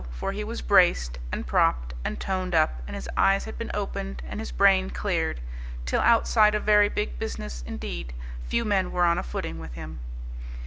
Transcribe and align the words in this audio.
For 0.09 0.31
he 0.31 0.43
was 0.43 0.63
braced, 0.63 1.19
and 1.31 1.45
propped, 1.45 1.93
and 2.03 2.19
toned 2.19 2.55
up, 2.55 2.81
and 2.87 2.95
his 2.95 3.07
eyes 3.15 3.45
had 3.45 3.59
been 3.59 3.69
opened, 3.71 4.23
and 4.27 4.39
his 4.39 4.51
brain 4.51 4.89
cleared, 4.89 5.39
till 5.85 6.01
outside 6.01 6.55
of 6.55 6.63
very 6.63 6.89
big 6.89 7.19
business, 7.19 7.63
indeed, 7.67 8.15
few 8.47 8.65
men 8.65 8.91
were 8.91 9.05
on 9.05 9.19
a 9.19 9.23
footing 9.23 9.59
with 9.59 9.73
him. 9.75 9.99